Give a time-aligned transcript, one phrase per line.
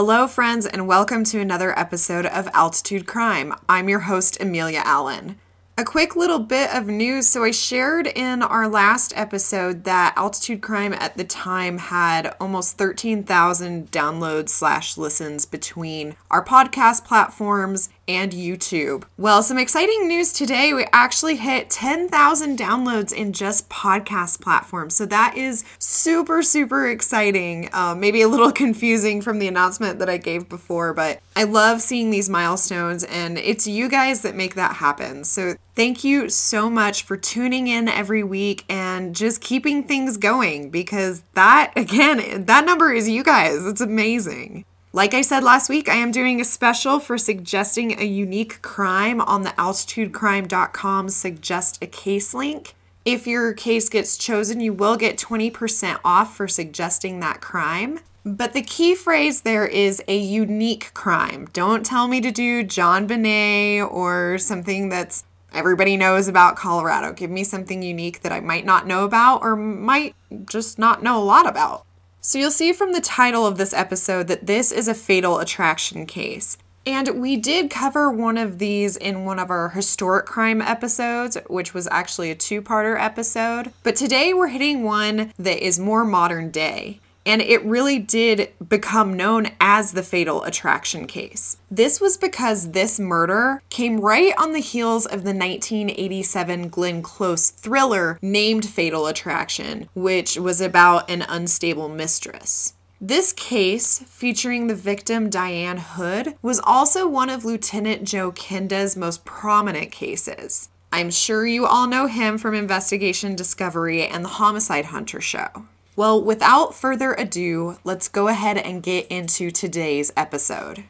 [0.00, 3.52] Hello, friends, and welcome to another episode of Altitude Crime.
[3.68, 5.40] I'm your host, Amelia Allen.
[5.76, 7.26] A quick little bit of news.
[7.26, 12.78] So, I shared in our last episode that Altitude Crime at the time had almost
[12.78, 19.04] 13,000 downloads slash listens between our podcast platforms and YouTube.
[19.18, 20.72] Well, some exciting news today.
[20.72, 24.96] We actually hit 10,000 downloads in just podcast platforms.
[24.96, 27.68] So that is super, super exciting.
[27.72, 31.82] Uh, maybe a little confusing from the announcement that I gave before, but I love
[31.82, 35.22] seeing these milestones and it's you guys that make that happen.
[35.24, 40.70] So thank you so much for tuning in every week and just keeping things going
[40.70, 43.66] because that, again, that number is you guys.
[43.66, 44.64] It's amazing.
[44.98, 49.20] Like I said last week, I am doing a special for suggesting a unique crime
[49.20, 52.74] on the altitudecrime.com suggest a case link.
[53.04, 58.00] If your case gets chosen, you will get 20% off for suggesting that crime.
[58.24, 61.46] But the key phrase there is a unique crime.
[61.52, 67.12] Don't tell me to do JonBenét or something that's everybody knows about Colorado.
[67.12, 71.22] Give me something unique that I might not know about or might just not know
[71.22, 71.86] a lot about.
[72.28, 76.04] So you'll see from the title of this episode that this is a fatal attraction
[76.04, 76.58] case.
[76.84, 81.72] And we did cover one of these in one of our historic crime episodes, which
[81.72, 83.72] was actually a two parter episode.
[83.82, 89.12] But today we're hitting one that is more modern day and it really did become
[89.12, 91.58] known as the Fatal Attraction case.
[91.70, 97.50] This was because this murder came right on the heels of the 1987 Glenn Close
[97.50, 102.72] thriller named Fatal Attraction, which was about an unstable mistress.
[102.98, 109.26] This case, featuring the victim Diane Hood, was also one of Lieutenant Joe Kenda's most
[109.26, 110.70] prominent cases.
[110.90, 115.66] I'm sure you all know him from Investigation Discovery and the Homicide Hunter show.
[115.98, 120.84] Well, without further ado, let's go ahead and get into today's episode.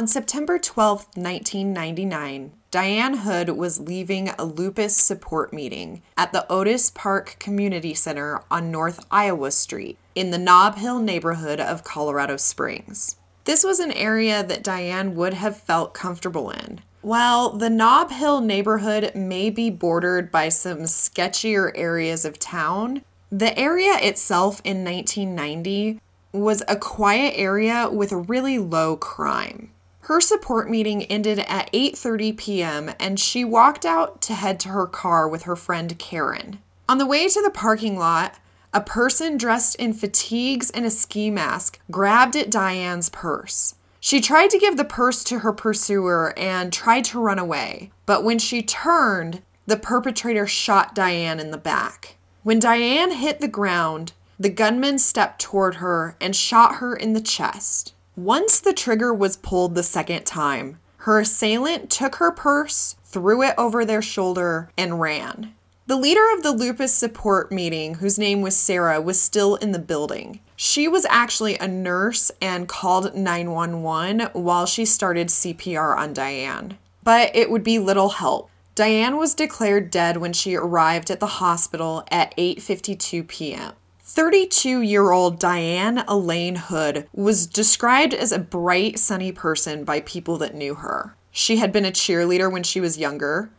[0.00, 6.90] On September 12, 1999, Diane Hood was leaving a lupus support meeting at the Otis
[6.90, 13.16] Park Community Center on North Iowa Street in the Nob Hill neighborhood of Colorado Springs.
[13.44, 16.80] This was an area that Diane would have felt comfortable in.
[17.02, 23.54] While the Nob Hill neighborhood may be bordered by some sketchier areas of town, the
[23.58, 26.00] area itself in 1990
[26.32, 29.72] was a quiet area with a really low crime.
[30.10, 32.90] Her support meeting ended at 8:30 p.m.
[32.98, 36.58] and she walked out to head to her car with her friend Karen.
[36.88, 38.34] On the way to the parking lot,
[38.74, 43.76] a person dressed in fatigues and a ski mask grabbed at Diane's purse.
[44.00, 48.24] She tried to give the purse to her pursuer and tried to run away, but
[48.24, 52.16] when she turned, the perpetrator shot Diane in the back.
[52.42, 57.20] When Diane hit the ground, the gunman stepped toward her and shot her in the
[57.20, 57.94] chest.
[58.20, 63.54] Once the trigger was pulled the second time, her assailant took her purse, threw it
[63.56, 65.54] over their shoulder, and ran.
[65.86, 69.78] The leader of the lupus support meeting, whose name was Sarah, was still in the
[69.78, 70.40] building.
[70.54, 76.76] She was actually a nurse and called 911 while she started CPR on Diane.
[77.02, 78.50] But it would be little help.
[78.74, 83.72] Diane was declared dead when she arrived at the hospital at 8:52 p.m.
[84.12, 90.36] 32 year old Diane Elaine Hood was described as a bright, sunny person by people
[90.38, 91.14] that knew her.
[91.30, 93.50] She had been a cheerleader when she was younger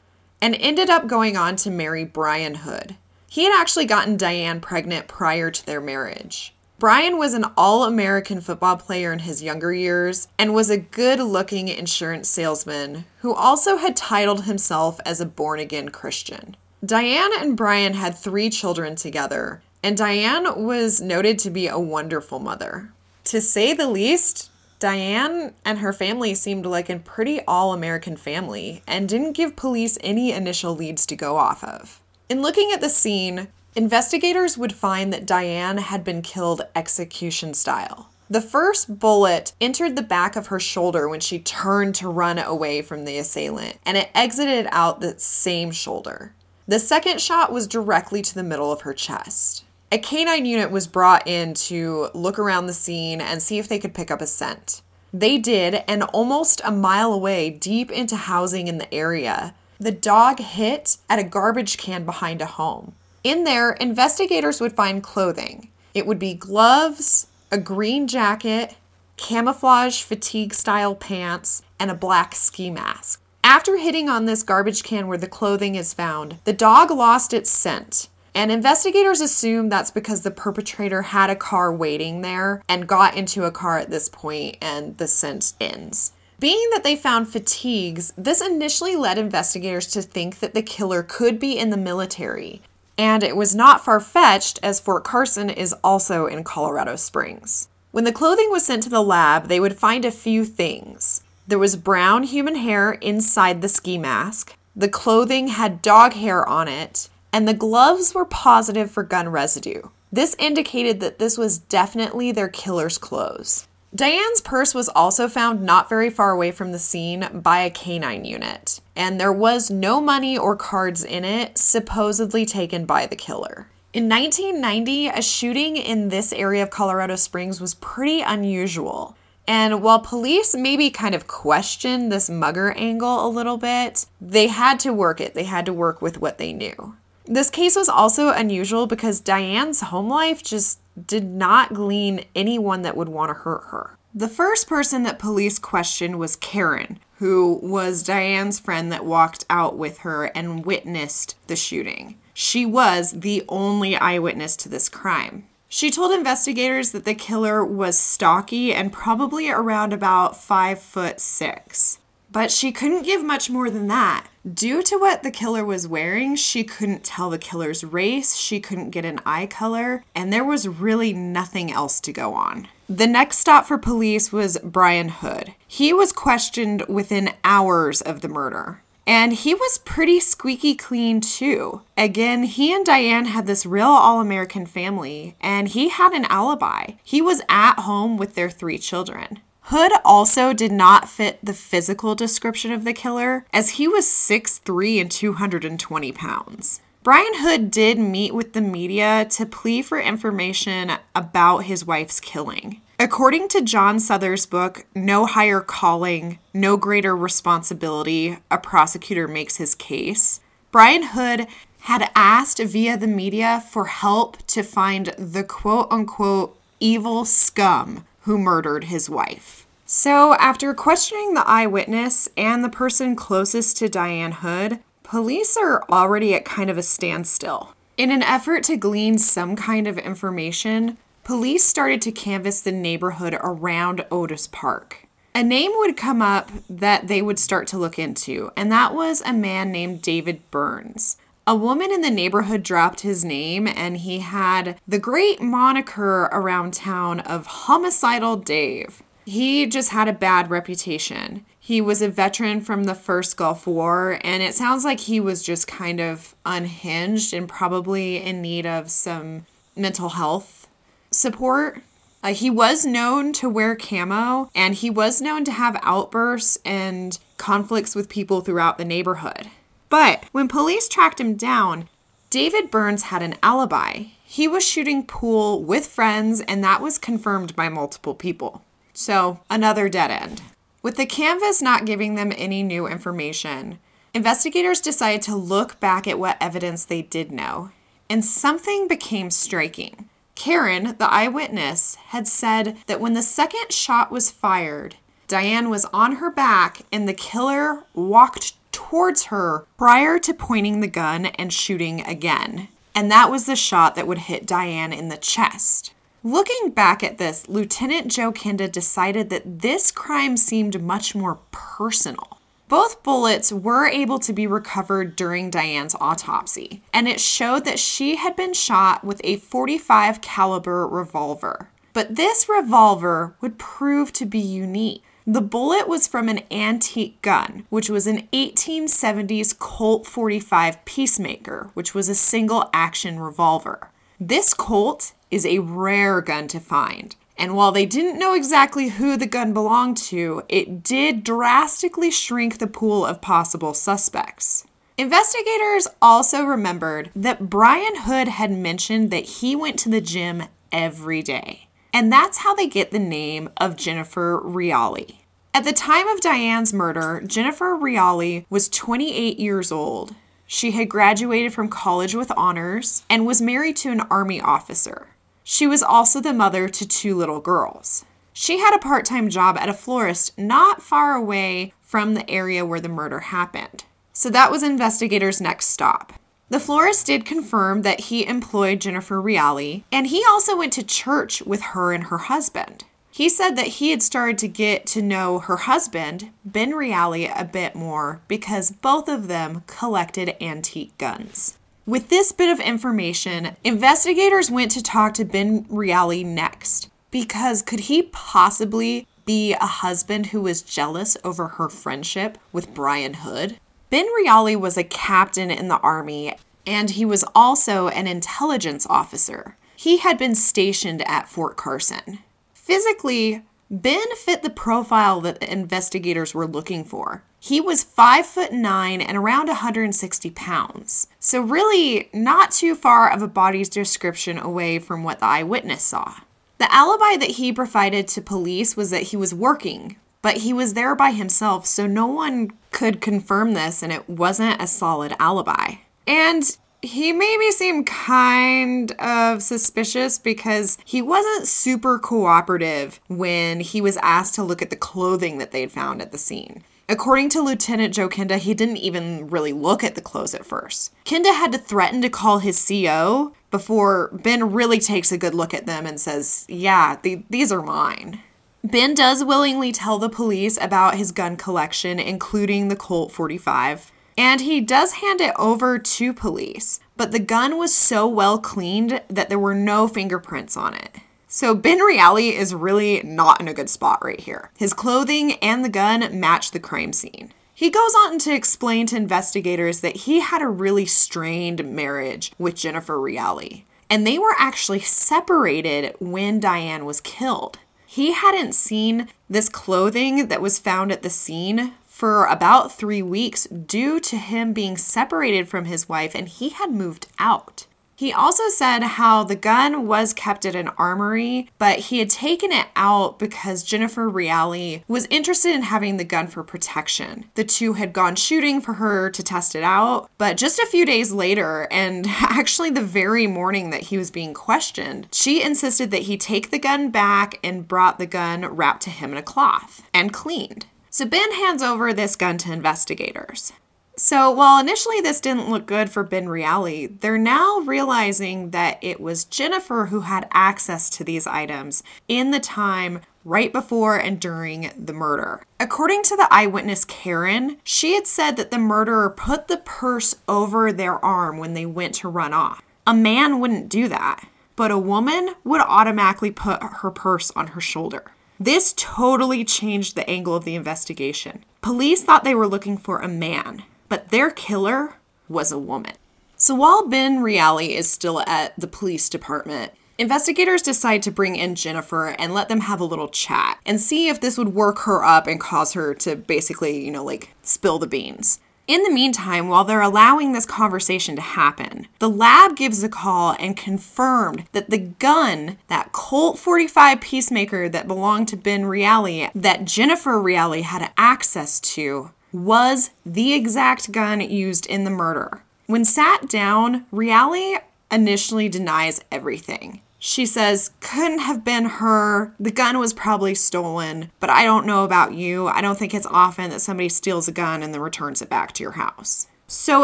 [0.41, 2.97] and ended up going on to marry Brian Hood.
[3.29, 6.53] He had actually gotten Diane pregnant prior to their marriage.
[6.77, 11.21] Brian was an all American football player in his younger years and was a good
[11.21, 16.57] looking insurance salesman who also had titled himself as a born again Christian.
[16.83, 22.39] Diane and Brian had three children together, and Diane was noted to be a wonderful
[22.39, 22.91] mother.
[23.25, 24.49] To say the least,
[24.79, 29.97] Diane and her family seemed like a pretty all American family and didn't give police
[30.01, 32.01] any initial leads to go off of.
[32.29, 38.09] In looking at the scene, investigators would find that Diane had been killed execution style.
[38.29, 42.81] The first bullet entered the back of her shoulder when she turned to run away
[42.81, 46.33] from the assailant, and it exited out the same shoulder.
[46.65, 49.65] The second shot was directly to the middle of her chest.
[49.93, 53.77] A canine unit was brought in to look around the scene and see if they
[53.77, 54.81] could pick up a scent.
[55.13, 60.39] They did, and almost a mile away, deep into housing in the area, the dog
[60.39, 62.95] hit at a garbage can behind a home.
[63.25, 65.69] In there, investigators would find clothing.
[65.93, 68.77] It would be gloves, a green jacket,
[69.17, 73.21] camouflage fatigue style pants, and a black ski mask.
[73.43, 77.49] After hitting on this garbage can where the clothing is found, the dog lost its
[77.49, 78.07] scent.
[78.33, 83.43] And investigators assume that's because the perpetrator had a car waiting there and got into
[83.43, 86.13] a car at this point and the scent ends.
[86.39, 91.39] Being that they found fatigues, this initially led investigators to think that the killer could
[91.39, 92.61] be in the military.
[92.97, 97.67] And it was not far fetched, as Fort Carson is also in Colorado Springs.
[97.91, 101.21] When the clothing was sent to the lab, they would find a few things.
[101.47, 106.67] There was brown human hair inside the ski mask, the clothing had dog hair on
[106.67, 109.81] it, and the gloves were positive for gun residue.
[110.11, 113.67] This indicated that this was definitely their killer's clothes.
[113.93, 118.23] Diane's purse was also found not very far away from the scene by a canine
[118.23, 123.67] unit, and there was no money or cards in it, supposedly taken by the killer.
[123.93, 129.17] In 1990, a shooting in this area of Colorado Springs was pretty unusual.
[129.45, 134.79] And while police maybe kind of questioned this mugger angle a little bit, they had
[134.81, 135.33] to work it.
[135.33, 136.95] They had to work with what they knew.
[137.31, 142.97] This case was also unusual because Diane's home life just did not glean anyone that
[142.97, 143.97] would want to hurt her.
[144.13, 149.77] The first person that police questioned was Karen, who was Diane's friend that walked out
[149.77, 152.17] with her and witnessed the shooting.
[152.33, 155.45] She was the only eyewitness to this crime.
[155.69, 161.99] She told investigators that the killer was stocky and probably around about five foot six.
[162.31, 164.27] But she couldn't give much more than that.
[164.51, 168.91] Due to what the killer was wearing, she couldn't tell the killer's race, she couldn't
[168.91, 172.67] get an eye color, and there was really nothing else to go on.
[172.87, 175.53] The next stop for police was Brian Hood.
[175.67, 178.81] He was questioned within hours of the murder.
[179.05, 181.81] And he was pretty squeaky clean too.
[181.97, 186.93] Again, he and Diane had this real all American family, and he had an alibi.
[187.03, 189.39] He was at home with their three children.
[189.65, 194.99] Hood also did not fit the physical description of the killer, as he was 6'3
[194.99, 196.81] and 220 pounds.
[197.03, 202.81] Brian Hood did meet with the media to plea for information about his wife's killing.
[202.99, 209.73] According to John Suthers' book, No Higher Calling, No Greater Responsibility, a prosecutor makes his
[209.73, 210.41] case,
[210.71, 211.47] Brian Hood
[211.81, 218.37] had asked via the media for help to find the quote unquote evil scum who
[218.37, 219.65] murdered his wife.
[219.85, 226.33] So, after questioning the eyewitness and the person closest to Diane Hood, police are already
[226.33, 227.75] at kind of a standstill.
[227.97, 233.35] In an effort to glean some kind of information, police started to canvass the neighborhood
[233.41, 235.07] around Otis Park.
[235.35, 239.21] A name would come up that they would start to look into, and that was
[239.21, 241.17] a man named David Burns.
[241.47, 246.73] A woman in the neighborhood dropped his name, and he had the great moniker around
[246.73, 249.01] town of Homicidal Dave.
[249.25, 251.45] He just had a bad reputation.
[251.59, 255.41] He was a veteran from the first Gulf War, and it sounds like he was
[255.41, 259.45] just kind of unhinged and probably in need of some
[259.75, 260.67] mental health
[261.11, 261.81] support.
[262.23, 267.17] Uh, he was known to wear camo and he was known to have outbursts and
[267.37, 269.49] conflicts with people throughout the neighborhood.
[269.91, 271.89] But when police tracked him down,
[272.29, 274.05] David Burns had an alibi.
[274.23, 278.63] He was shooting pool with friends, and that was confirmed by multiple people.
[278.93, 280.41] So, another dead end.
[280.81, 283.79] With the canvas not giving them any new information,
[284.13, 287.71] investigators decided to look back at what evidence they did know,
[288.09, 290.07] and something became striking.
[290.35, 294.95] Karen, the eyewitness, had said that when the second shot was fired,
[295.27, 300.87] Diane was on her back and the killer walked towards her prior to pointing the
[300.87, 302.67] gun and shooting again.
[302.93, 305.93] And that was the shot that would hit Diane in the chest.
[306.23, 312.37] Looking back at this, Lieutenant Joe Kenda decided that this crime seemed much more personal.
[312.67, 318.15] Both bullets were able to be recovered during Diane's autopsy, and it showed that she
[318.15, 321.69] had been shot with a 45 caliber revolver.
[321.91, 325.03] But this revolver would prove to be unique.
[325.31, 331.95] The bullet was from an antique gun, which was an 1870s Colt 45 Peacemaker, which
[331.95, 333.91] was a single action revolver.
[334.19, 339.15] This Colt is a rare gun to find, and while they didn't know exactly who
[339.15, 344.65] the gun belonged to, it did drastically shrink the pool of possible suspects.
[344.97, 351.21] Investigators also remembered that Brian Hood had mentioned that he went to the gym every
[351.21, 351.69] day.
[351.93, 355.20] And that's how they get the name of Jennifer Reali.
[355.53, 360.15] At the time of Diane's murder, Jennifer Reali was 28 years old.
[360.47, 365.09] She had graduated from college with honors and was married to an Army officer.
[365.43, 368.05] She was also the mother to two little girls.
[368.31, 372.65] She had a part time job at a florist not far away from the area
[372.65, 373.83] where the murder happened.
[374.13, 376.13] So that was investigators' next stop.
[376.47, 381.41] The florist did confirm that he employed Jennifer Reali, and he also went to church
[381.41, 382.85] with her and her husband.
[383.11, 387.43] He said that he had started to get to know her husband, Ben Reali, a
[387.43, 391.57] bit more because both of them collected antique guns.
[391.85, 397.81] With this bit of information, investigators went to talk to Ben Reali next because could
[397.81, 403.57] he possibly be a husband who was jealous over her friendship with Brian Hood?
[403.89, 406.33] Ben Reali was a captain in the Army
[406.65, 409.57] and he was also an intelligence officer.
[409.75, 412.19] He had been stationed at Fort Carson.
[412.61, 413.41] Physically,
[413.71, 417.23] Ben fit the profile that investigators were looking for.
[417.39, 421.07] He was five foot nine and around 160 pounds.
[421.19, 426.13] So, really, not too far of a body's description away from what the eyewitness saw.
[426.59, 430.75] The alibi that he provided to police was that he was working, but he was
[430.75, 435.77] there by himself, so no one could confirm this, and it wasn't a solid alibi.
[436.05, 443.81] And he made me seem kind of suspicious because he wasn't super cooperative when he
[443.81, 446.63] was asked to look at the clothing that they'd found at the scene.
[446.89, 450.93] According to Lieutenant Joe Kenda, he didn't even really look at the clothes at first.
[451.05, 455.53] Kenda had to threaten to call his CO before Ben really takes a good look
[455.53, 458.19] at them and says, Yeah, th- these are mine.
[458.63, 463.91] Ben does willingly tell the police about his gun collection, including the Colt 45.
[464.17, 469.01] And he does hand it over to police, but the gun was so well cleaned
[469.07, 470.97] that there were no fingerprints on it.
[471.27, 474.51] So Ben Reali is really not in a good spot right here.
[474.57, 477.31] His clothing and the gun match the crime scene.
[477.53, 482.55] He goes on to explain to investigators that he had a really strained marriage with
[482.55, 487.59] Jennifer Reali, and they were actually separated when Diane was killed.
[487.85, 493.43] He hadn't seen this clothing that was found at the scene for about three weeks
[493.45, 497.67] due to him being separated from his wife and he had moved out.
[497.95, 502.51] He also said how the gun was kept at an armory, but he had taken
[502.51, 507.25] it out because Jennifer Reali was interested in having the gun for protection.
[507.35, 510.87] The two had gone shooting for her to test it out, but just a few
[510.87, 516.01] days later, and actually the very morning that he was being questioned, she insisted that
[516.01, 519.87] he take the gun back and brought the gun wrapped to him in a cloth
[519.93, 520.65] and cleaned.
[520.93, 523.53] So Ben hands over this gun to investigators.
[523.95, 528.99] So while initially this didn't look good for Ben Reali, they're now realizing that it
[528.99, 534.69] was Jennifer who had access to these items in the time right before and during
[534.77, 535.45] the murder.
[535.61, 540.73] According to the eyewitness Karen, she had said that the murderer put the purse over
[540.73, 542.61] their arm when they went to run off.
[542.85, 547.61] A man wouldn't do that, but a woman would automatically put her purse on her
[547.61, 548.11] shoulder.
[548.41, 551.45] This totally changed the angle of the investigation.
[551.61, 554.95] Police thought they were looking for a man, but their killer
[555.29, 555.93] was a woman.
[556.37, 561.53] So while Ben Reali is still at the police department, investigators decide to bring in
[561.53, 565.03] Jennifer and let them have a little chat and see if this would work her
[565.03, 568.39] up and cause her to basically, you know, like spill the beans.
[568.67, 573.35] In the meantime, while they're allowing this conversation to happen, the lab gives a call
[573.39, 579.65] and confirmed that the gun, that Colt 45 Peacemaker that belonged to Ben Reali, that
[579.65, 585.43] Jennifer Reali had access to, was the exact gun used in the murder.
[585.67, 587.59] When sat down, Reali
[587.91, 589.81] initially denies everything.
[590.03, 592.33] She says, couldn't have been her.
[592.39, 595.47] The gun was probably stolen, but I don't know about you.
[595.47, 598.51] I don't think it's often that somebody steals a gun and then returns it back
[598.53, 599.27] to your house.
[599.45, 599.83] So,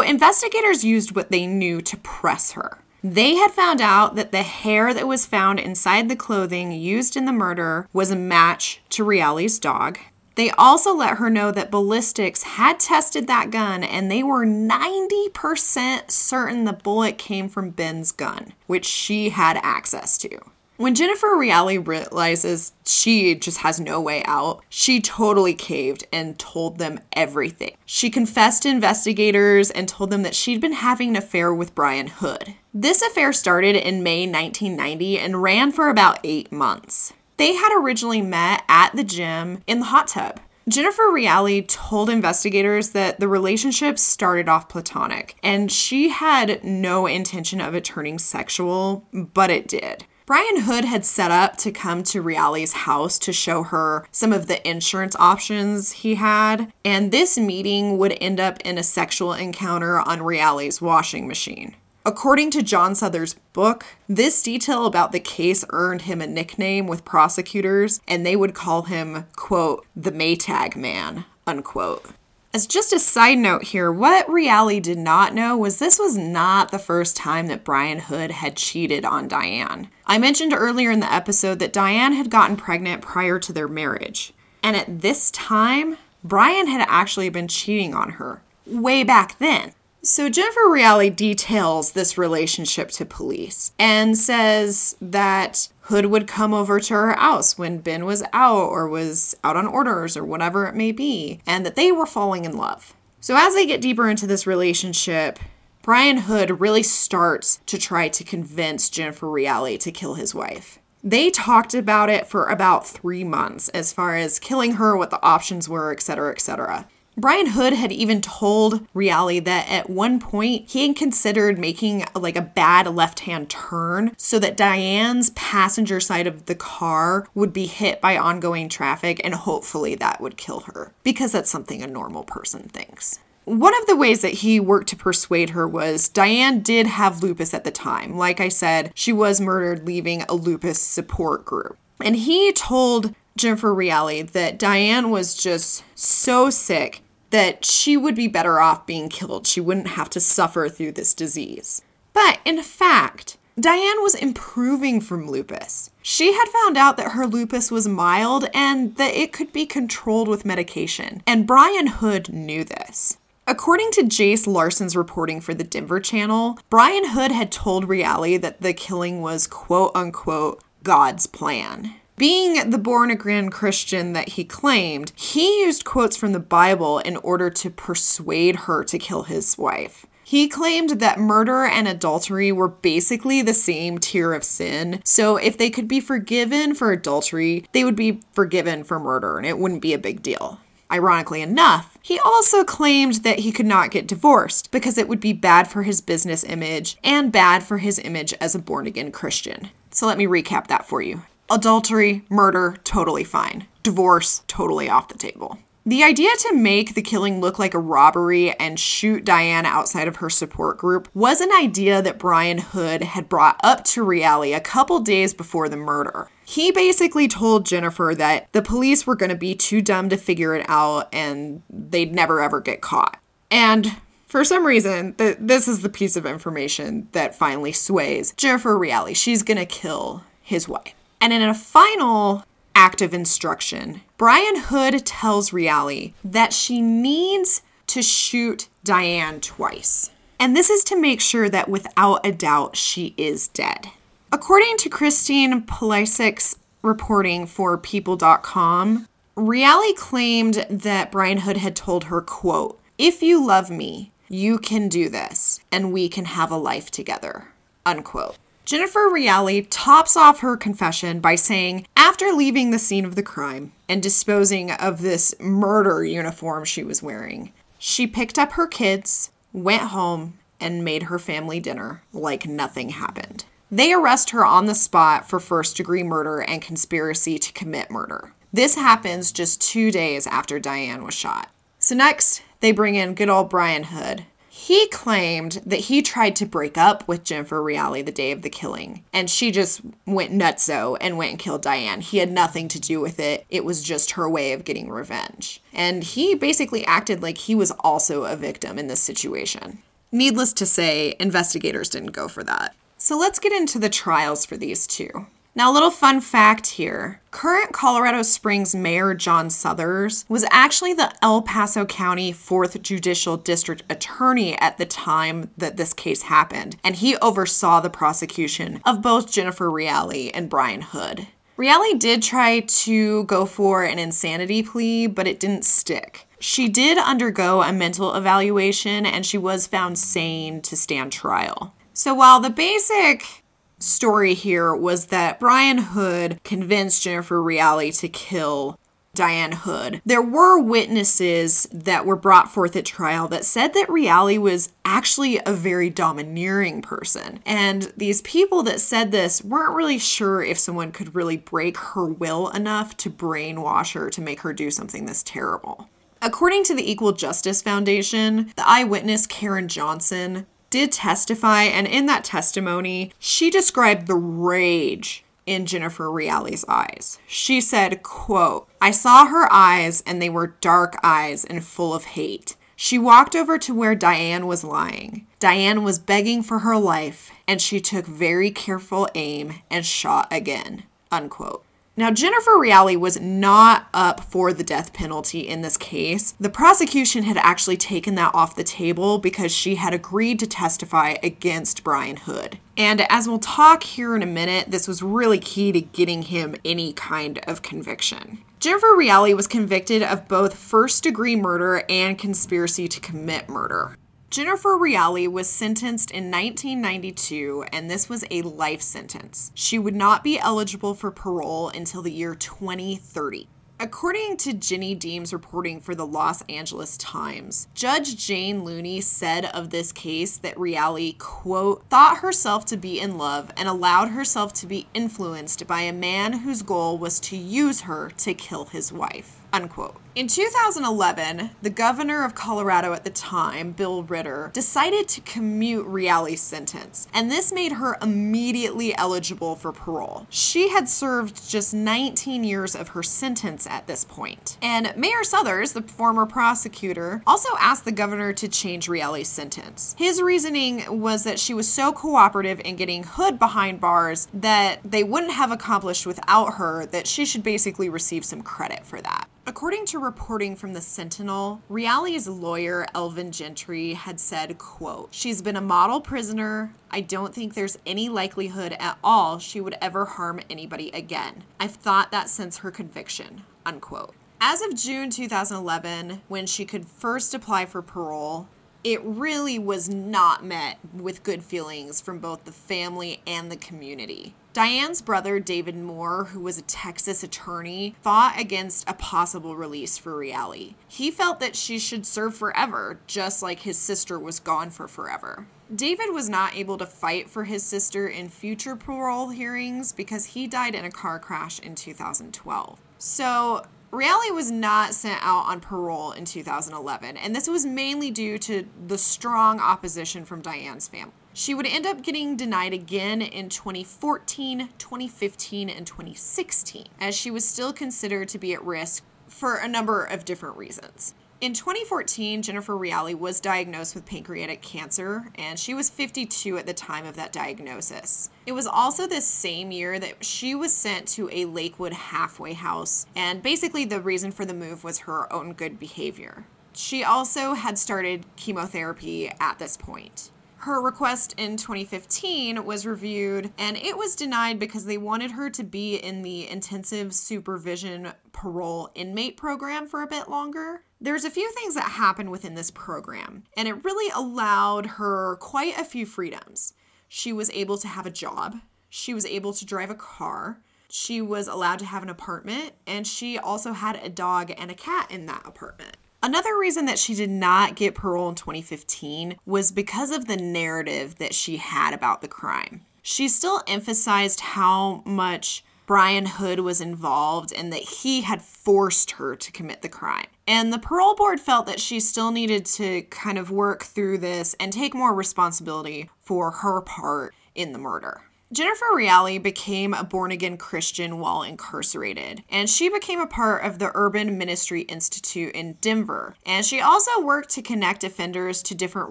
[0.00, 2.78] investigators used what they knew to press her.
[3.04, 7.24] They had found out that the hair that was found inside the clothing used in
[7.24, 10.00] the murder was a match to Reali's dog.
[10.38, 16.12] They also let her know that ballistics had tested that gun and they were 90%
[16.12, 20.38] certain the bullet came from Ben's gun, which she had access to.
[20.76, 26.78] When Jennifer Reali realizes she just has no way out, she totally caved and told
[26.78, 27.76] them everything.
[27.84, 32.06] She confessed to investigators and told them that she'd been having an affair with Brian
[32.06, 32.54] Hood.
[32.72, 37.12] This affair started in May 1990 and ran for about eight months.
[37.38, 40.40] They had originally met at the gym in the hot tub.
[40.68, 47.60] Jennifer Reali told investigators that the relationship started off platonic and she had no intention
[47.60, 50.04] of it turning sexual, but it did.
[50.26, 54.46] Brian Hood had set up to come to Reali's house to show her some of
[54.46, 60.00] the insurance options he had, and this meeting would end up in a sexual encounter
[60.00, 61.76] on Reali's washing machine.
[62.08, 67.04] According to John Suthers' book, this detail about the case earned him a nickname with
[67.04, 72.06] prosecutors, and they would call him, quote, the Maytag Man, unquote.
[72.54, 76.70] As just a side note here, what Reali did not know was this was not
[76.70, 79.88] the first time that Brian Hood had cheated on Diane.
[80.06, 84.32] I mentioned earlier in the episode that Diane had gotten pregnant prior to their marriage.
[84.62, 89.72] And at this time, Brian had actually been cheating on her way back then.
[90.02, 96.78] So Jennifer Reali details this relationship to police and says that Hood would come over
[96.78, 100.76] to her house when Ben was out or was out on orders or whatever it
[100.76, 102.94] may be, and that they were falling in love.
[103.20, 105.40] So as they get deeper into this relationship,
[105.82, 110.78] Brian Hood really starts to try to convince Jennifer Reali to kill his wife.
[111.02, 115.22] They talked about it for about three months as far as killing her, what the
[115.22, 116.86] options were, etc., etc.
[117.18, 122.36] Brian Hood had even told Reali that at one point he had considered making like
[122.36, 127.66] a bad left hand turn so that Diane's passenger side of the car would be
[127.66, 132.22] hit by ongoing traffic and hopefully that would kill her because that's something a normal
[132.22, 133.18] person thinks.
[133.46, 137.52] One of the ways that he worked to persuade her was Diane did have lupus
[137.52, 138.16] at the time.
[138.16, 141.76] Like I said, she was murdered leaving a lupus support group.
[142.00, 148.28] And he told Jennifer Reali that Diane was just so sick that she would be
[148.28, 149.46] better off being killed.
[149.46, 151.82] She wouldn't have to suffer through this disease.
[152.12, 155.90] But in fact, Diane was improving from lupus.
[156.00, 160.28] She had found out that her lupus was mild and that it could be controlled
[160.28, 163.18] with medication, and Brian Hood knew this.
[163.48, 168.60] According to Jace Larson's reporting for the Denver Channel, Brian Hood had told Reali that
[168.60, 171.94] the killing was quote unquote God's plan.
[172.18, 177.16] Being the born again Christian that he claimed, he used quotes from the Bible in
[177.18, 180.04] order to persuade her to kill his wife.
[180.24, 185.00] He claimed that murder and adultery were basically the same tier of sin.
[185.04, 189.46] So if they could be forgiven for adultery, they would be forgiven for murder and
[189.46, 190.58] it wouldn't be a big deal.
[190.90, 195.32] Ironically enough, he also claimed that he could not get divorced because it would be
[195.32, 199.70] bad for his business image and bad for his image as a born again Christian.
[199.92, 201.22] So let me recap that for you.
[201.50, 203.66] Adultery, murder, totally fine.
[203.82, 205.58] Divorce, totally off the table.
[205.86, 210.16] The idea to make the killing look like a robbery and shoot Diane outside of
[210.16, 214.60] her support group was an idea that Brian Hood had brought up to Reali a
[214.60, 216.28] couple days before the murder.
[216.44, 220.54] He basically told Jennifer that the police were going to be too dumb to figure
[220.54, 223.18] it out and they'd never ever get caught.
[223.50, 228.78] And for some reason, th- this is the piece of information that finally sways Jennifer
[228.78, 229.16] Reali.
[229.16, 230.92] She's going to kill his wife.
[231.20, 238.02] And in a final act of instruction, Brian Hood tells Reali that she needs to
[238.02, 240.10] shoot Diane twice.
[240.38, 243.88] And this is to make sure that without a doubt she is dead.
[244.30, 252.20] According to Christine Polisek's reporting for People.com, Reali claimed that Brian Hood had told her,
[252.20, 256.90] quote, If you love me, you can do this, and we can have a life
[256.90, 257.48] together,
[257.86, 258.36] unquote.
[258.68, 263.72] Jennifer Reali tops off her confession by saying, after leaving the scene of the crime
[263.88, 269.84] and disposing of this murder uniform she was wearing, she picked up her kids, went
[269.84, 273.46] home, and made her family dinner like nothing happened.
[273.70, 278.34] They arrest her on the spot for first degree murder and conspiracy to commit murder.
[278.52, 281.48] This happens just two days after Diane was shot.
[281.78, 284.26] So, next, they bring in good old Brian Hood,
[284.68, 288.50] he claimed that he tried to break up with Jennifer Reali the day of the
[288.50, 292.02] killing, and she just went nutso and went and killed Diane.
[292.02, 293.46] He had nothing to do with it.
[293.48, 295.62] It was just her way of getting revenge.
[295.72, 299.78] And he basically acted like he was also a victim in this situation.
[300.12, 302.76] Needless to say, investigators didn't go for that.
[302.98, 305.28] So let's get into the trials for these two.
[305.58, 311.12] Now, a little fun fact here current Colorado Springs Mayor John Suthers was actually the
[311.20, 316.94] El Paso County 4th Judicial District Attorney at the time that this case happened, and
[316.94, 321.26] he oversaw the prosecution of both Jennifer Reali and Brian Hood.
[321.56, 326.28] Reali did try to go for an insanity plea, but it didn't stick.
[326.38, 331.74] She did undergo a mental evaluation and she was found sane to stand trial.
[331.94, 333.42] So while the basic
[333.78, 338.78] story here was that Brian Hood convinced Jennifer Reali to kill
[339.14, 340.00] Diane Hood.
[340.06, 345.40] There were witnesses that were brought forth at trial that said that Reali was actually
[345.44, 347.40] a very domineering person.
[347.44, 352.06] And these people that said this weren't really sure if someone could really break her
[352.06, 355.88] will enough to brainwash her to make her do something this terrible.
[356.22, 362.24] According to the Equal Justice Foundation, the eyewitness Karen Johnson did testify, and in that
[362.24, 367.18] testimony, she described the rage in Jennifer Reali's eyes.
[367.26, 372.04] She said, quote, I saw her eyes and they were dark eyes and full of
[372.04, 372.54] hate.
[372.76, 375.26] She walked over to where Diane was lying.
[375.40, 380.84] Diane was begging for her life and she took very careful aim and shot again.
[381.10, 381.64] Unquote.
[381.98, 386.32] Now, Jennifer Reali was not up for the death penalty in this case.
[386.38, 391.16] The prosecution had actually taken that off the table because she had agreed to testify
[391.24, 392.60] against Brian Hood.
[392.76, 396.54] And as we'll talk here in a minute, this was really key to getting him
[396.64, 398.44] any kind of conviction.
[398.60, 403.96] Jennifer Reali was convicted of both first degree murder and conspiracy to commit murder.
[404.30, 409.50] Jennifer Reali was sentenced in 1992, and this was a life sentence.
[409.54, 413.48] She would not be eligible for parole until the year 2030.
[413.80, 419.70] According to Jenny Deam's reporting for the Los Angeles Times, Judge Jane Looney said of
[419.70, 424.66] this case that Reali, quote, thought herself to be in love and allowed herself to
[424.66, 429.40] be influenced by a man whose goal was to use her to kill his wife.
[429.54, 429.96] Unquote.
[430.18, 436.40] In 2011, the governor of Colorado at the time, Bill Ritter, decided to commute Reali's
[436.40, 440.26] sentence, and this made her immediately eligible for parole.
[440.28, 444.58] She had served just 19 years of her sentence at this point.
[444.60, 449.94] And Mayor Suthers, the former prosecutor, also asked the governor to change Reali's sentence.
[449.98, 455.04] His reasoning was that she was so cooperative in getting Hood behind bars that they
[455.04, 459.28] wouldn't have accomplished without her that she should basically receive some credit for that.
[459.48, 465.54] According to reporting from the Sentinel, Reali's lawyer, Elvin Gentry, had said, quote, She's been
[465.54, 466.72] a model prisoner.
[466.90, 471.44] I don't think there's any likelihood at all she would ever harm anybody again.
[471.60, 474.14] I've thought that since her conviction, unquote.
[474.40, 478.48] As of June 2011, when she could first apply for parole,
[478.82, 484.34] it really was not met with good feelings from both the family and the community.
[484.58, 490.14] Diane's brother, David Moore, who was a Texas attorney, fought against a possible release for
[490.14, 490.74] Reali.
[490.88, 495.46] He felt that she should serve forever, just like his sister was gone for forever.
[495.72, 500.48] David was not able to fight for his sister in future parole hearings because he
[500.48, 502.80] died in a car crash in 2012.
[502.98, 508.38] So, Reali was not sent out on parole in 2011, and this was mainly due
[508.38, 511.12] to the strong opposition from Diane's family.
[511.38, 517.46] She would end up getting denied again in 2014, 2015, and 2016, as she was
[517.46, 521.14] still considered to be at risk for a number of different reasons.
[521.40, 526.74] In 2014, Jennifer Reali was diagnosed with pancreatic cancer, and she was 52 at the
[526.74, 528.30] time of that diagnosis.
[528.44, 533.06] It was also this same year that she was sent to a Lakewood halfway house,
[533.14, 536.46] and basically the reason for the move was her own good behavior.
[536.72, 540.32] She also had started chemotherapy at this point.
[540.68, 545.64] Her request in 2015 was reviewed and it was denied because they wanted her to
[545.64, 550.82] be in the intensive supervision parole inmate program for a bit longer.
[551.00, 555.78] There's a few things that happened within this program, and it really allowed her quite
[555.78, 556.74] a few freedoms.
[557.08, 558.56] She was able to have a job,
[558.90, 563.06] she was able to drive a car, she was allowed to have an apartment, and
[563.06, 565.96] she also had a dog and a cat in that apartment.
[566.22, 571.16] Another reason that she did not get parole in 2015 was because of the narrative
[571.18, 572.82] that she had about the crime.
[573.02, 579.36] She still emphasized how much Brian Hood was involved and that he had forced her
[579.36, 580.26] to commit the crime.
[580.46, 584.54] And the parole board felt that she still needed to kind of work through this
[584.60, 588.22] and take more responsibility for her part in the murder.
[588.50, 593.78] Jennifer Reali became a born again Christian while incarcerated, and she became a part of
[593.78, 596.34] the Urban Ministry Institute in Denver.
[596.46, 599.10] And she also worked to connect offenders to different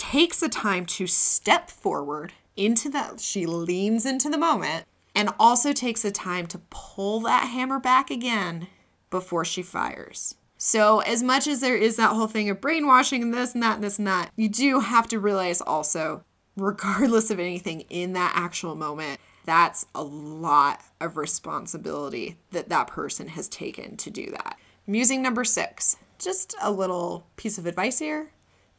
[0.00, 3.20] takes the time to step forward into that.
[3.20, 8.10] She leans into the moment and also takes the time to pull that hammer back
[8.10, 8.68] again
[9.10, 10.36] before she fires.
[10.56, 13.74] So, as much as there is that whole thing of brainwashing and this and that
[13.74, 16.24] and this and that, you do have to realize also
[16.56, 23.28] regardless of anything in that actual moment, that's a lot of responsibility that that person
[23.28, 24.58] has taken to do that.
[24.86, 28.30] Musing number six, just a little piece of advice here.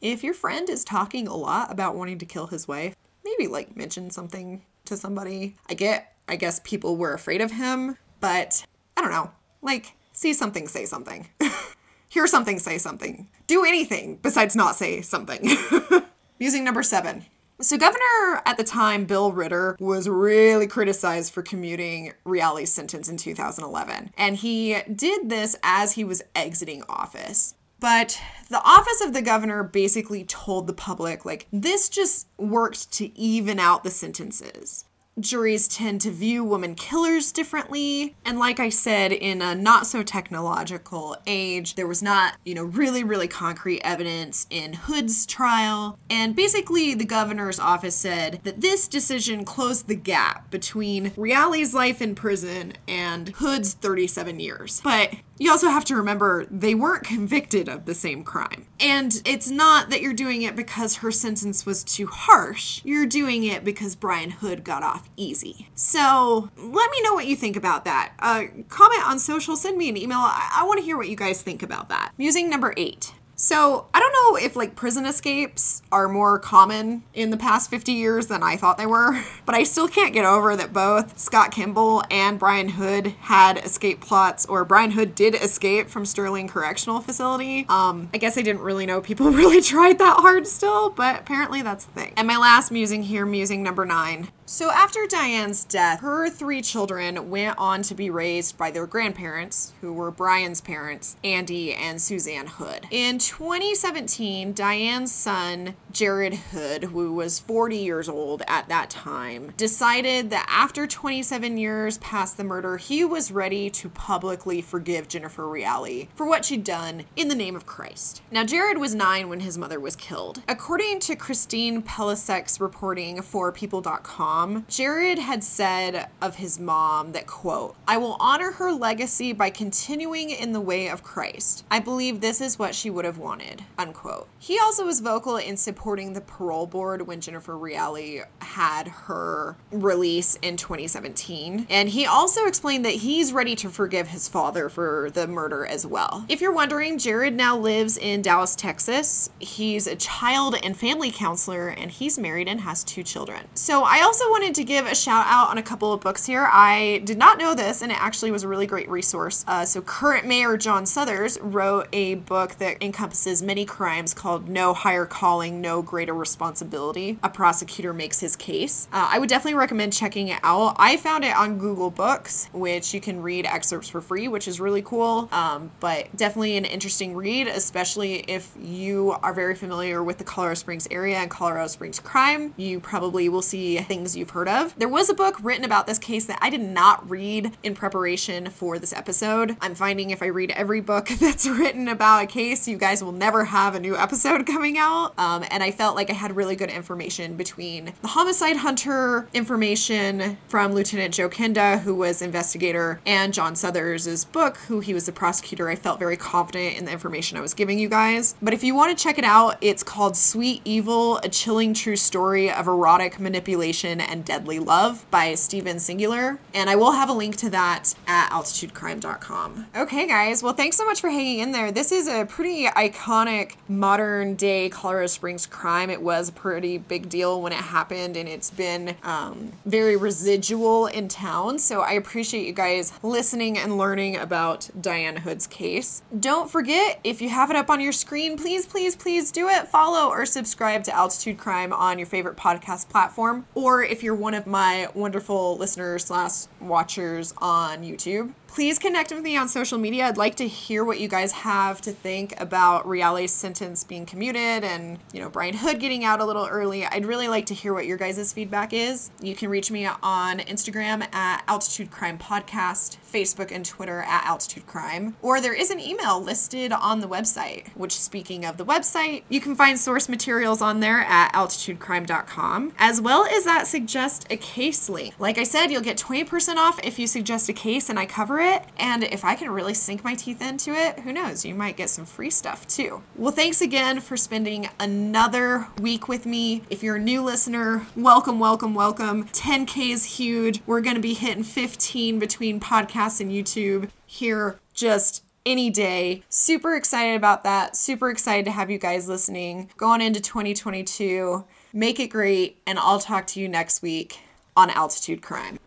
[0.02, 3.76] If your friend is talking a lot about wanting to kill his wife, maybe like
[3.76, 5.54] mention something to somebody.
[5.70, 9.30] I get, I guess people were afraid of him, but I don't know.
[9.62, 11.28] Like, see something, say something.
[12.08, 13.28] Hear something, say something.
[13.46, 15.56] Do anything besides not say something.
[16.40, 17.26] Musing number seven,
[17.62, 23.16] so, Governor at the time, Bill Ritter, was really criticized for commuting Reali's sentence in
[23.16, 24.10] 2011.
[24.18, 27.54] And he did this as he was exiting office.
[27.82, 28.18] But
[28.48, 33.58] the office of the governor basically told the public, like, this just worked to even
[33.58, 34.84] out the sentences
[35.20, 38.14] juries tend to view woman killers differently.
[38.24, 42.64] And like I said, in a not so technological age, there was not, you know,
[42.64, 45.98] really, really concrete evidence in Hood's trial.
[46.08, 52.00] And basically, the governor's office said that this decision closed the gap between Reali's life
[52.00, 54.80] in prison and Hood's 37 years.
[54.82, 58.66] But you also have to remember they weren't convicted of the same crime.
[58.78, 62.80] And it's not that you're doing it because her sentence was too harsh.
[62.84, 65.68] You're doing it because Brian Hood got off easy.
[65.74, 68.12] So let me know what you think about that.
[68.18, 70.18] Uh, comment on social, send me an email.
[70.18, 72.12] I, I want to hear what you guys think about that.
[72.18, 73.12] Musing number eight.
[73.42, 77.90] So, I don't know if like prison escapes are more common in the past 50
[77.90, 81.50] years than I thought they were, but I still can't get over that both Scott
[81.50, 87.00] Kimball and Brian Hood had escape plots, or Brian Hood did escape from Sterling Correctional
[87.00, 87.66] Facility.
[87.68, 91.62] Um, I guess I didn't really know people really tried that hard still, but apparently
[91.62, 92.12] that's the thing.
[92.16, 94.28] And my last musing here, musing number nine.
[94.52, 99.72] So, after Diane's death, her three children went on to be raised by their grandparents,
[99.80, 102.86] who were Brian's parents, Andy and Suzanne Hood.
[102.90, 110.28] In 2017, Diane's son, Jared Hood, who was 40 years old at that time, decided
[110.28, 116.08] that after 27 years past the murder, he was ready to publicly forgive Jennifer Reali
[116.14, 118.20] for what she'd done in the name of Christ.
[118.30, 120.42] Now, Jared was nine when his mother was killed.
[120.46, 127.26] According to Christine Pelisek's reporting for People.com, mom, Jared had said of his mom that,
[127.26, 131.64] quote, I will honor her legacy by continuing in the way of Christ.
[131.70, 134.28] I believe this is what she would have wanted, unquote.
[134.38, 140.36] He also was vocal in supporting the parole board when Jennifer Reali had her release
[140.42, 141.66] in 2017.
[141.70, 145.86] And he also explained that he's ready to forgive his father for the murder as
[145.86, 146.24] well.
[146.28, 149.30] If you're wondering, Jared now lives in Dallas, Texas.
[149.38, 153.46] He's a child and family counselor and he's married and has two children.
[153.54, 156.48] So I also wanted to give a shout out on a couple of books here.
[156.50, 159.44] I did not know this, and it actually was a really great resource.
[159.46, 164.72] Uh, so, current Mayor John Suthers wrote a book that encompasses many crimes called No
[164.72, 167.18] Higher Calling, No Greater Responsibility.
[167.22, 168.88] A prosecutor makes his case.
[168.90, 170.76] Uh, I would definitely recommend checking it out.
[170.78, 174.58] I found it on Google Books, which you can read excerpts for free, which is
[174.58, 175.28] really cool.
[175.30, 180.54] Um, but definitely an interesting read, especially if you are very familiar with the Colorado
[180.54, 182.54] Springs area and Colorado Springs crime.
[182.56, 184.78] You probably will see things you you've heard of.
[184.78, 188.50] There was a book written about this case that I did not read in preparation
[188.50, 189.56] for this episode.
[189.60, 193.10] I'm finding if I read every book that's written about a case, you guys will
[193.10, 195.12] never have a new episode coming out.
[195.18, 200.38] Um, and I felt like I had really good information between the homicide hunter information
[200.46, 205.12] from Lieutenant Joe Kenda, who was investigator, and John Suthers' book, who he was the
[205.12, 205.68] prosecutor.
[205.68, 208.36] I felt very confident in the information I was giving you guys.
[208.40, 211.96] But if you want to check it out, it's called Sweet Evil, a chilling true
[211.96, 216.38] story of erotic manipulation and Deadly Love by Stephen Singular.
[216.54, 219.66] And I will have a link to that at altitudecrime.com.
[219.76, 220.42] Okay, guys.
[220.42, 221.72] Well, thanks so much for hanging in there.
[221.72, 225.90] This is a pretty iconic modern day Colorado Springs crime.
[225.90, 230.86] It was a pretty big deal when it happened, and it's been um, very residual
[230.86, 231.58] in town.
[231.58, 236.02] So I appreciate you guys listening and learning about Diane Hood's case.
[236.18, 239.68] Don't forget, if you have it up on your screen, please, please, please do it.
[239.68, 243.46] Follow or subscribe to Altitude Crime on your favorite podcast platform.
[243.54, 249.22] Or if you're one of my wonderful listeners slash watchers on YouTube, Please connect with
[249.22, 250.04] me on social media.
[250.04, 254.62] I'd like to hear what you guys have to think about Reali's sentence being commuted
[254.62, 256.84] and, you know, Brian Hood getting out a little early.
[256.84, 259.10] I'd really like to hear what your guys' feedback is.
[259.22, 264.66] You can reach me on Instagram at Altitude Crime Podcast, Facebook and Twitter at Altitude
[264.66, 269.22] Crime, or there is an email listed on the website, which, speaking of the website,
[269.30, 274.36] you can find source materials on there at altitudecrime.com, as well as that suggest a
[274.36, 275.14] case link.
[275.18, 278.40] Like I said, you'll get 20% off if you suggest a case and I cover
[278.40, 278.64] it it.
[278.78, 281.44] And if I can really sink my teeth into it, who knows?
[281.44, 283.02] You might get some free stuff too.
[283.16, 286.62] Well, thanks again for spending another week with me.
[286.68, 289.24] If you're a new listener, welcome, welcome, welcome.
[289.28, 290.60] 10K is huge.
[290.66, 296.22] We're going to be hitting 15 between podcasts and YouTube here just any day.
[296.28, 297.76] Super excited about that.
[297.76, 299.70] Super excited to have you guys listening.
[299.76, 301.44] Going into 2022.
[301.72, 304.20] Make it great, and I'll talk to you next week
[304.56, 305.58] on Altitude Crime.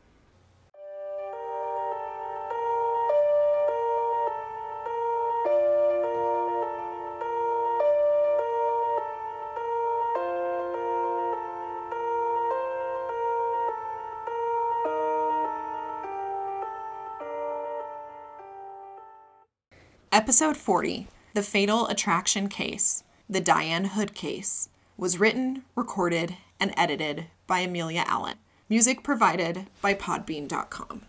[20.16, 27.26] Episode 40 The Fatal Attraction Case, The Diane Hood Case, was written, recorded, and edited
[27.47, 28.38] by Amelia Allen.
[28.70, 31.07] Music provided by Podbean.com.